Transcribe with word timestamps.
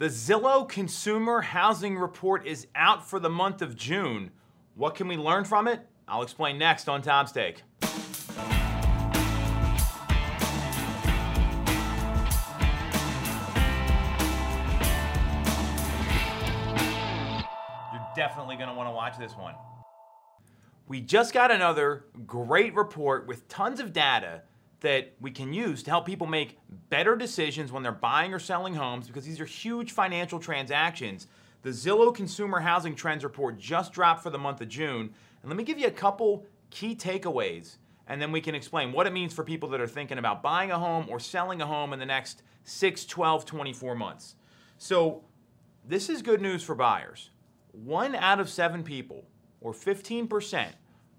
The 0.00 0.06
Zillow 0.06 0.66
Consumer 0.66 1.42
Housing 1.42 1.98
Report 1.98 2.46
is 2.46 2.66
out 2.74 3.06
for 3.06 3.20
the 3.20 3.28
month 3.28 3.60
of 3.60 3.76
June. 3.76 4.30
What 4.74 4.94
can 4.94 5.08
we 5.08 5.18
learn 5.18 5.44
from 5.44 5.68
it? 5.68 5.86
I'll 6.08 6.22
explain 6.22 6.56
next 6.56 6.88
on 6.88 7.02
Tom's 7.02 7.32
Take. 7.32 7.62
You're 7.82 7.90
definitely 18.16 18.56
going 18.56 18.70
to 18.70 18.74
want 18.74 18.88
to 18.88 18.92
watch 18.92 19.18
this 19.18 19.36
one. 19.36 19.54
We 20.88 21.02
just 21.02 21.34
got 21.34 21.50
another 21.50 22.06
great 22.26 22.74
report 22.74 23.26
with 23.26 23.46
tons 23.48 23.80
of 23.80 23.92
data 23.92 24.44
that 24.80 25.14
we 25.20 25.30
can 25.30 25.52
use 25.52 25.82
to 25.82 25.90
help 25.90 26.06
people 26.06 26.26
make 26.26 26.58
better 26.88 27.16
decisions 27.16 27.70
when 27.70 27.82
they're 27.82 27.92
buying 27.92 28.32
or 28.32 28.38
selling 28.38 28.74
homes 28.74 29.06
because 29.06 29.24
these 29.24 29.40
are 29.40 29.46
huge 29.46 29.92
financial 29.92 30.38
transactions. 30.38 31.26
The 31.62 31.70
Zillow 31.70 32.14
Consumer 32.14 32.60
Housing 32.60 32.94
Trends 32.94 33.24
Report 33.24 33.58
just 33.58 33.92
dropped 33.92 34.22
for 34.22 34.30
the 34.30 34.38
month 34.38 34.60
of 34.60 34.68
June. 34.68 35.12
And 35.42 35.50
let 35.50 35.56
me 35.56 35.64
give 35.64 35.78
you 35.78 35.86
a 35.86 35.92
couple 35.92 36.46
key 36.70 36.94
takeaways 36.94 37.76
and 38.10 38.20
then 38.20 38.32
we 38.32 38.40
can 38.40 38.56
explain 38.56 38.90
what 38.90 39.06
it 39.06 39.12
means 39.12 39.32
for 39.32 39.44
people 39.44 39.68
that 39.68 39.80
are 39.80 39.86
thinking 39.86 40.18
about 40.18 40.42
buying 40.42 40.72
a 40.72 40.78
home 40.78 41.06
or 41.08 41.20
selling 41.20 41.62
a 41.62 41.66
home 41.66 41.92
in 41.92 42.00
the 42.00 42.06
next 42.06 42.42
6, 42.64 43.06
12, 43.06 43.46
24 43.46 43.94
months. 43.94 44.34
So, 44.78 45.22
this 45.86 46.10
is 46.10 46.20
good 46.20 46.42
news 46.42 46.64
for 46.64 46.74
buyers. 46.74 47.30
One 47.70 48.16
out 48.16 48.40
of 48.40 48.48
seven 48.48 48.82
people, 48.82 49.24
or 49.60 49.72
15%, 49.72 50.72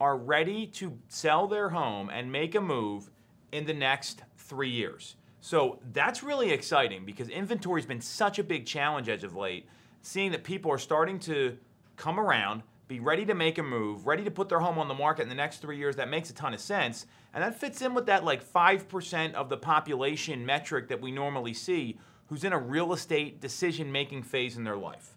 are 0.00 0.16
ready 0.16 0.68
to 0.68 0.96
sell 1.08 1.48
their 1.48 1.70
home 1.70 2.08
and 2.08 2.30
make 2.30 2.54
a 2.54 2.60
move 2.60 3.10
in 3.52 3.66
the 3.66 3.74
next 3.74 4.22
three 4.36 4.70
years. 4.70 5.16
So 5.40 5.78
that's 5.92 6.22
really 6.22 6.50
exciting 6.50 7.04
because 7.04 7.28
inventory 7.28 7.80
has 7.80 7.86
been 7.86 8.00
such 8.00 8.38
a 8.38 8.44
big 8.44 8.66
challenge 8.66 9.08
as 9.08 9.22
of 9.22 9.36
late. 9.36 9.66
Seeing 10.02 10.32
that 10.32 10.44
people 10.44 10.70
are 10.70 10.78
starting 10.78 11.18
to 11.20 11.56
come 11.96 12.18
around, 12.18 12.62
be 12.88 13.00
ready 13.00 13.24
to 13.26 13.34
make 13.34 13.58
a 13.58 13.62
move, 13.62 14.06
ready 14.06 14.24
to 14.24 14.30
put 14.30 14.48
their 14.48 14.60
home 14.60 14.78
on 14.78 14.88
the 14.88 14.94
market 14.94 15.22
in 15.22 15.28
the 15.28 15.34
next 15.34 15.58
three 15.58 15.76
years, 15.76 15.96
that 15.96 16.08
makes 16.08 16.30
a 16.30 16.34
ton 16.34 16.54
of 16.54 16.60
sense. 16.60 17.06
And 17.34 17.42
that 17.42 17.58
fits 17.58 17.82
in 17.82 17.94
with 17.94 18.06
that 18.06 18.24
like 18.24 18.44
5% 18.44 19.34
of 19.34 19.48
the 19.48 19.56
population 19.56 20.46
metric 20.46 20.88
that 20.88 21.00
we 21.00 21.10
normally 21.10 21.54
see 21.54 21.98
who's 22.26 22.44
in 22.44 22.52
a 22.52 22.58
real 22.58 22.92
estate 22.92 23.40
decision 23.40 23.90
making 23.90 24.22
phase 24.22 24.56
in 24.56 24.64
their 24.64 24.76
life. 24.76 25.16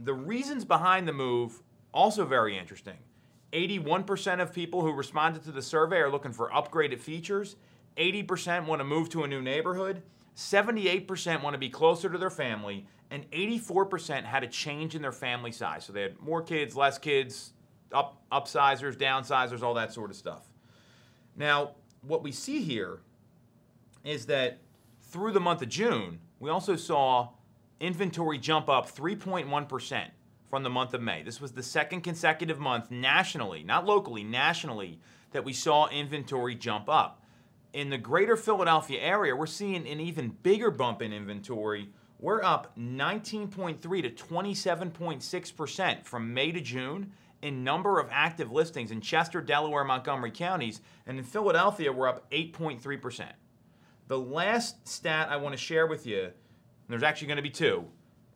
The 0.00 0.14
reasons 0.14 0.64
behind 0.64 1.08
the 1.08 1.12
move, 1.12 1.62
also 1.92 2.24
very 2.24 2.56
interesting. 2.56 2.98
81% 3.52 4.40
of 4.40 4.52
people 4.52 4.82
who 4.82 4.92
responded 4.92 5.42
to 5.44 5.52
the 5.52 5.62
survey 5.62 5.98
are 5.98 6.10
looking 6.10 6.32
for 6.32 6.50
upgraded 6.50 7.00
features. 7.00 7.56
80% 7.96 8.66
want 8.66 8.80
to 8.80 8.84
move 8.84 9.08
to 9.10 9.24
a 9.24 9.28
new 9.28 9.40
neighborhood. 9.40 10.02
78% 10.36 11.42
want 11.42 11.54
to 11.54 11.58
be 11.58 11.70
closer 11.70 12.08
to 12.08 12.18
their 12.18 12.30
family. 12.30 12.86
And 13.10 13.28
84% 13.30 14.24
had 14.24 14.44
a 14.44 14.46
change 14.46 14.94
in 14.94 15.02
their 15.02 15.12
family 15.12 15.50
size. 15.50 15.84
So 15.84 15.92
they 15.92 16.02
had 16.02 16.20
more 16.20 16.42
kids, 16.42 16.76
less 16.76 16.98
kids, 16.98 17.52
up, 17.92 18.22
upsizers, 18.30 18.96
downsizers, 18.96 19.62
all 19.62 19.74
that 19.74 19.92
sort 19.92 20.10
of 20.10 20.16
stuff. 20.16 20.46
Now, 21.34 21.72
what 22.02 22.22
we 22.22 22.32
see 22.32 22.60
here 22.62 23.00
is 24.04 24.26
that 24.26 24.58
through 25.00 25.32
the 25.32 25.40
month 25.40 25.62
of 25.62 25.70
June, 25.70 26.20
we 26.38 26.50
also 26.50 26.76
saw 26.76 27.30
inventory 27.80 28.38
jump 28.38 28.68
up 28.68 28.94
3.1% 28.94 30.10
from 30.48 30.62
the 30.62 30.70
month 30.70 30.94
of 30.94 31.02
May. 31.02 31.22
This 31.22 31.40
was 31.40 31.52
the 31.52 31.62
second 31.62 32.02
consecutive 32.02 32.58
month 32.58 32.90
nationally, 32.90 33.62
not 33.62 33.84
locally, 33.84 34.24
nationally, 34.24 34.98
that 35.32 35.44
we 35.44 35.52
saw 35.52 35.88
inventory 35.88 36.54
jump 36.54 36.88
up. 36.88 37.22
In 37.72 37.90
the 37.90 37.98
greater 37.98 38.36
Philadelphia 38.36 39.00
area, 39.00 39.36
we're 39.36 39.46
seeing 39.46 39.86
an 39.86 40.00
even 40.00 40.30
bigger 40.42 40.70
bump 40.70 41.02
in 41.02 41.12
inventory. 41.12 41.90
We're 42.18 42.42
up 42.42 42.76
19.3 42.78 43.80
to 43.80 44.10
27.6% 44.10 46.04
from 46.04 46.34
May 46.34 46.52
to 46.52 46.60
June 46.60 47.12
in 47.42 47.62
number 47.62 48.00
of 48.00 48.08
active 48.10 48.50
listings 48.50 48.90
in 48.90 49.00
Chester, 49.00 49.40
Delaware, 49.40 49.84
Montgomery 49.84 50.30
counties, 50.30 50.80
and 51.06 51.18
in 51.18 51.24
Philadelphia, 51.24 51.92
we're 51.92 52.08
up 52.08 52.28
8.3%. 52.30 53.28
The 54.08 54.18
last 54.18 54.88
stat 54.88 55.28
I 55.30 55.36
want 55.36 55.52
to 55.52 55.58
share 55.58 55.86
with 55.86 56.06
you, 56.06 56.30
there's 56.88 57.02
actually 57.02 57.28
going 57.28 57.36
to 57.36 57.42
be 57.42 57.50
two, 57.50 57.86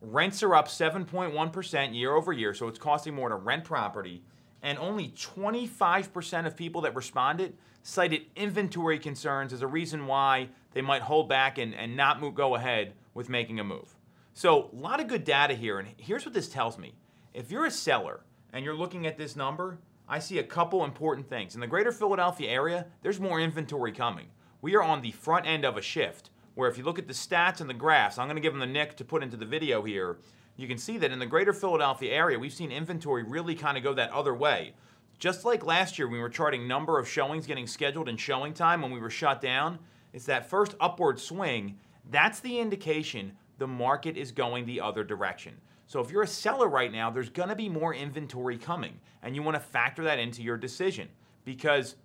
Rents 0.05 0.43
are 0.43 0.53
up 0.53 0.67
7.1% 0.67 1.95
year 1.95 2.13
over 2.13 2.33
year, 2.33 2.53
so 2.53 2.67
it's 2.67 2.77
costing 2.77 3.15
more 3.15 3.29
to 3.29 3.35
rent 3.35 3.63
property. 3.63 4.21
And 4.61 4.77
only 4.77 5.09
25% 5.09 6.45
of 6.45 6.57
people 6.57 6.81
that 6.81 6.93
responded 6.93 7.55
cited 7.83 8.23
inventory 8.35 8.99
concerns 8.99 9.53
as 9.53 9.61
a 9.61 9.67
reason 9.67 10.05
why 10.05 10.49
they 10.73 10.81
might 10.81 11.03
hold 11.03 11.29
back 11.29 11.57
and, 11.57 11.73
and 11.73 11.95
not 11.95 12.19
move, 12.19 12.35
go 12.35 12.55
ahead 12.55 12.93
with 13.13 13.29
making 13.29 13.61
a 13.61 13.63
move. 13.63 13.95
So, 14.33 14.69
a 14.73 14.75
lot 14.75 14.99
of 14.99 15.07
good 15.07 15.23
data 15.23 15.53
here. 15.53 15.79
And 15.79 15.89
here's 15.97 16.25
what 16.25 16.33
this 16.33 16.49
tells 16.49 16.77
me 16.77 16.95
if 17.33 17.49
you're 17.49 17.65
a 17.65 17.71
seller 17.71 18.21
and 18.51 18.65
you're 18.65 18.75
looking 18.75 19.07
at 19.07 19.17
this 19.17 19.37
number, 19.37 19.79
I 20.07 20.19
see 20.19 20.39
a 20.39 20.43
couple 20.43 20.83
important 20.83 21.29
things. 21.29 21.55
In 21.55 21.61
the 21.61 21.67
greater 21.67 21.93
Philadelphia 21.93 22.49
area, 22.49 22.87
there's 23.01 23.21
more 23.21 23.39
inventory 23.39 23.93
coming. 23.93 24.27
We 24.61 24.75
are 24.75 24.83
on 24.83 25.01
the 25.01 25.11
front 25.11 25.45
end 25.45 25.63
of 25.63 25.77
a 25.77 25.81
shift 25.81 26.29
where 26.55 26.69
if 26.69 26.77
you 26.77 26.83
look 26.83 26.99
at 26.99 27.07
the 27.07 27.13
stats 27.13 27.61
and 27.61 27.69
the 27.69 27.73
graphs, 27.73 28.17
I'm 28.17 28.27
going 28.27 28.35
to 28.35 28.41
give 28.41 28.53
them 28.53 28.59
the 28.59 28.65
nick 28.65 28.95
to 28.97 29.05
put 29.05 29.23
into 29.23 29.37
the 29.37 29.45
video 29.45 29.83
here. 29.83 30.17
You 30.55 30.67
can 30.67 30.77
see 30.77 30.97
that 30.99 31.11
in 31.11 31.19
the 31.19 31.25
greater 31.25 31.53
Philadelphia 31.53 32.13
area, 32.13 32.37
we've 32.37 32.53
seen 32.53 32.71
inventory 32.71 33.23
really 33.23 33.55
kind 33.55 33.77
of 33.77 33.83
go 33.83 33.93
that 33.93 34.11
other 34.11 34.33
way. 34.33 34.73
Just 35.17 35.45
like 35.45 35.65
last 35.65 35.97
year, 35.97 36.07
we 36.07 36.19
were 36.19 36.29
charting 36.29 36.67
number 36.67 36.99
of 36.99 37.09
showings 37.09 37.47
getting 37.47 37.65
scheduled 37.65 38.09
and 38.09 38.19
showing 38.19 38.53
time 38.53 38.81
when 38.81 38.91
we 38.91 38.99
were 38.99 39.09
shut 39.09 39.41
down. 39.41 39.79
It's 40.11 40.25
that 40.25 40.49
first 40.49 40.75
upward 40.79 41.19
swing. 41.19 41.77
That's 42.11 42.39
the 42.39 42.59
indication 42.59 43.33
the 43.57 43.67
market 43.67 44.17
is 44.17 44.31
going 44.31 44.65
the 44.65 44.81
other 44.81 45.03
direction. 45.03 45.53
So 45.87 46.01
if 46.01 46.11
you're 46.11 46.23
a 46.23 46.27
seller 46.27 46.67
right 46.67 46.91
now, 46.91 47.09
there's 47.09 47.29
going 47.29 47.49
to 47.49 47.55
be 47.55 47.69
more 47.69 47.93
inventory 47.93 48.57
coming, 48.57 48.99
and 49.21 49.35
you 49.35 49.43
want 49.43 49.55
to 49.55 49.61
factor 49.61 50.03
that 50.03 50.19
into 50.19 50.41
your 50.41 50.57
decision 50.57 51.07
because 51.45 51.95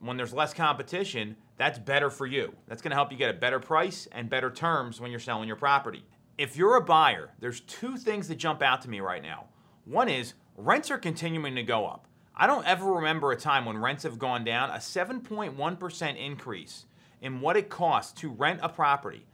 when 0.00 0.16
there's 0.16 0.32
less 0.32 0.54
competition, 0.54 1.36
that's 1.56 1.78
better 1.78 2.10
for 2.10 2.26
you. 2.26 2.54
That's 2.66 2.82
to 2.82 2.90
help 2.90 3.10
you 3.10 3.18
get 3.18 3.30
a 3.30 3.38
better 3.38 3.58
price 3.58 4.08
and 4.12 4.30
better 4.30 4.50
terms 4.50 5.00
when 5.00 5.10
you're 5.10 5.20
selling 5.20 5.48
your 5.48 5.56
property. 5.56 6.04
If 6.36 6.56
you're 6.56 6.76
a 6.76 6.84
buyer, 6.84 7.30
there's 7.40 7.60
two 7.60 7.96
things 7.96 8.28
that 8.28 8.36
jump 8.36 8.62
out 8.62 8.82
to 8.82 8.90
me 8.90 9.00
right 9.00 9.22
now. 9.22 9.46
One 9.84 10.08
is 10.08 10.34
rents 10.56 10.90
are 10.90 10.98
continuing 10.98 11.56
to 11.56 11.62
go 11.62 11.86
up. 11.86 12.06
I 12.36 12.46
don't 12.46 12.66
ever 12.66 12.92
remember 12.92 13.32
a 13.32 13.36
time 13.36 13.64
when 13.64 13.78
rents 13.78 14.04
have 14.04 14.18
gone 14.18 14.44
down. 14.44 14.70
A 14.70 14.74
7.1% 14.74 16.16
increase 16.16 16.86
in 17.20 17.40
what 17.40 17.56
it 17.56 17.68
costs 17.68 18.12
to 18.20 18.30
rent 18.30 18.60
a 18.62 18.68
property, 18.68 19.26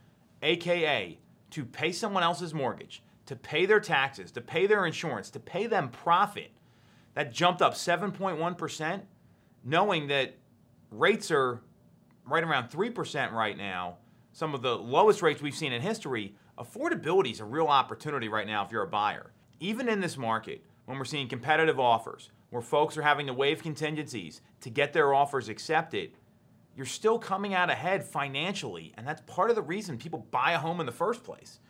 aka 0.42 1.18
to 1.50 1.64
pay 1.64 1.92
someone 1.92 2.22
else's 2.22 2.54
mortgage, 2.54 3.02
to 3.26 3.36
pay 3.36 3.66
their 3.66 3.80
taxes, 3.80 4.32
to 4.32 4.40
pay 4.40 4.66
their 4.66 4.86
insurance, 4.86 5.28
to 5.30 5.40
pay 5.40 5.66
them 5.66 5.90
profit. 5.90 6.50
That 7.12 7.32
jumped 7.32 7.62
up 7.62 7.74
7.1%, 7.74 9.02
knowing 9.62 10.08
that 10.08 10.34
rates 10.90 11.30
are 11.30 11.60
right 12.26 12.44
around 12.44 12.70
3% 12.70 13.32
right 13.32 13.56
now, 13.56 13.96
some 14.32 14.54
of 14.54 14.62
the 14.62 14.76
lowest 14.76 15.22
rates 15.22 15.42
we've 15.42 15.54
seen 15.54 15.72
in 15.72 15.80
history, 15.80 16.34
affordability 16.58 17.32
is 17.32 17.40
a 17.40 17.44
real 17.44 17.66
opportunity 17.66 18.28
right 18.28 18.46
now 18.46 18.64
if 18.64 18.72
you're 18.72 18.82
a 18.82 18.88
buyer. 18.88 19.32
Even 19.60 19.88
in 19.88 20.00
this 20.00 20.16
market, 20.16 20.64
when 20.86 20.98
we're 20.98 21.04
seeing 21.04 21.28
competitive 21.28 21.78
offers, 21.78 22.30
where 22.50 22.62
folks 22.62 22.96
are 22.96 23.02
having 23.02 23.26
to 23.26 23.32
waive 23.32 23.62
contingencies 23.62 24.40
to 24.60 24.70
get 24.70 24.92
their 24.92 25.14
offers 25.14 25.48
accepted, 25.48 26.12
you're 26.76 26.86
still 26.86 27.18
coming 27.18 27.54
out 27.54 27.70
ahead 27.70 28.04
financially, 28.04 28.92
and 28.96 29.06
that's 29.06 29.22
part 29.26 29.50
of 29.50 29.56
the 29.56 29.62
reason 29.62 29.96
people 29.96 30.26
buy 30.30 30.52
a 30.52 30.58
home 30.58 30.80
in 30.80 30.86
the 30.86 30.92
first 30.92 31.22
place. 31.22 31.60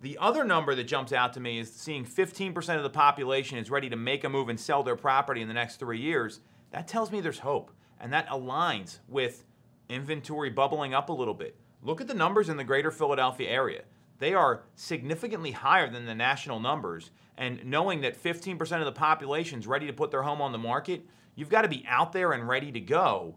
The 0.00 0.18
other 0.18 0.44
number 0.44 0.74
that 0.74 0.84
jumps 0.84 1.12
out 1.12 1.32
to 1.34 1.40
me 1.40 1.58
is 1.58 1.72
seeing 1.72 2.04
15% 2.04 2.76
of 2.76 2.82
the 2.82 2.90
population 2.90 3.58
is 3.58 3.70
ready 3.70 3.88
to 3.90 3.96
make 3.96 4.24
a 4.24 4.28
move 4.28 4.48
and 4.48 4.58
sell 4.58 4.82
their 4.82 4.96
property 4.96 5.42
in 5.42 5.48
the 5.48 5.54
next 5.54 5.76
three 5.76 6.00
years. 6.00 6.40
That 6.70 6.86
tells 6.86 7.10
me 7.10 7.20
there's 7.20 7.40
hope, 7.40 7.72
and 8.00 8.12
that 8.12 8.28
aligns 8.28 8.98
with 9.08 9.44
inventory 9.88 10.50
bubbling 10.50 10.94
up 10.94 11.08
a 11.08 11.12
little 11.12 11.34
bit. 11.34 11.56
Look 11.82 12.00
at 12.00 12.08
the 12.08 12.14
numbers 12.14 12.48
in 12.48 12.56
the 12.56 12.64
greater 12.64 12.90
Philadelphia 12.90 13.48
area. 13.48 13.82
They 14.18 14.34
are 14.34 14.62
significantly 14.74 15.52
higher 15.52 15.90
than 15.90 16.06
the 16.06 16.14
national 16.14 16.60
numbers. 16.60 17.10
And 17.36 17.64
knowing 17.64 18.00
that 18.00 18.20
15% 18.20 18.60
of 18.80 18.84
the 18.84 18.92
population 18.92 19.60
is 19.60 19.66
ready 19.66 19.86
to 19.86 19.92
put 19.92 20.10
their 20.10 20.22
home 20.22 20.42
on 20.42 20.52
the 20.52 20.58
market, 20.58 21.06
you've 21.36 21.48
got 21.48 21.62
to 21.62 21.68
be 21.68 21.84
out 21.88 22.12
there 22.12 22.32
and 22.32 22.48
ready 22.48 22.72
to 22.72 22.80
go 22.80 23.36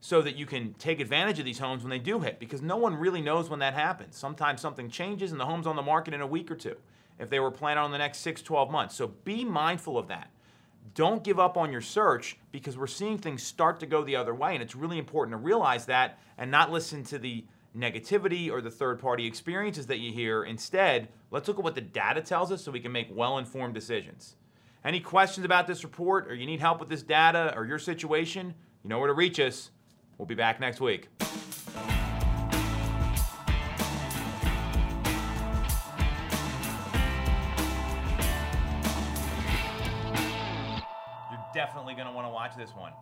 so 0.00 0.22
that 0.22 0.36
you 0.36 0.46
can 0.46 0.74
take 0.74 1.00
advantage 1.00 1.38
of 1.38 1.44
these 1.44 1.58
homes 1.58 1.82
when 1.82 1.90
they 1.90 1.98
do 1.98 2.20
hit 2.20 2.38
because 2.38 2.62
no 2.62 2.76
one 2.76 2.94
really 2.94 3.20
knows 3.20 3.50
when 3.50 3.60
that 3.60 3.74
happens. 3.74 4.16
Sometimes 4.16 4.60
something 4.60 4.88
changes 4.88 5.32
and 5.32 5.40
the 5.40 5.46
home's 5.46 5.66
on 5.66 5.76
the 5.76 5.82
market 5.82 6.14
in 6.14 6.20
a 6.20 6.26
week 6.26 6.50
or 6.50 6.56
two 6.56 6.76
if 7.18 7.30
they 7.30 7.40
were 7.40 7.50
planning 7.50 7.82
on 7.82 7.92
the 7.92 7.98
next 7.98 8.18
6, 8.18 8.42
12 8.42 8.70
months. 8.70 8.96
So 8.96 9.08
be 9.08 9.44
mindful 9.44 9.98
of 9.98 10.08
that 10.08 10.30
don't 10.94 11.24
give 11.24 11.38
up 11.38 11.56
on 11.56 11.72
your 11.72 11.80
search 11.80 12.36
because 12.50 12.76
we're 12.76 12.86
seeing 12.86 13.18
things 13.18 13.42
start 13.42 13.80
to 13.80 13.86
go 13.86 14.02
the 14.02 14.16
other 14.16 14.34
way. 14.34 14.54
And 14.54 14.62
it's 14.62 14.74
really 14.74 14.98
important 14.98 15.32
to 15.32 15.38
realize 15.38 15.86
that 15.86 16.18
and 16.36 16.50
not 16.50 16.70
listen 16.70 17.04
to 17.04 17.18
the 17.18 17.44
negativity 17.76 18.50
or 18.50 18.60
the 18.60 18.70
third 18.70 18.98
party 18.98 19.26
experiences 19.26 19.86
that 19.86 19.98
you 19.98 20.12
hear. 20.12 20.44
Instead, 20.44 21.08
let's 21.30 21.48
look 21.48 21.58
at 21.58 21.64
what 21.64 21.74
the 21.74 21.80
data 21.80 22.20
tells 22.20 22.52
us 22.52 22.62
so 22.62 22.70
we 22.70 22.80
can 22.80 22.92
make 22.92 23.08
well 23.10 23.38
informed 23.38 23.74
decisions. 23.74 24.36
Any 24.84 25.00
questions 25.00 25.44
about 25.44 25.66
this 25.66 25.84
report 25.84 26.28
or 26.30 26.34
you 26.34 26.46
need 26.46 26.60
help 26.60 26.80
with 26.80 26.88
this 26.88 27.02
data 27.02 27.54
or 27.56 27.64
your 27.64 27.78
situation, 27.78 28.54
you 28.82 28.90
know 28.90 28.98
where 28.98 29.08
to 29.08 29.14
reach 29.14 29.38
us. 29.38 29.70
We'll 30.18 30.26
be 30.26 30.34
back 30.34 30.60
next 30.60 30.80
week. 30.80 31.08
Definitely 41.62 41.94
going 41.94 42.08
to 42.08 42.12
want 42.12 42.26
to 42.26 42.30
watch 42.30 42.56
this 42.56 42.74
one. 42.74 42.92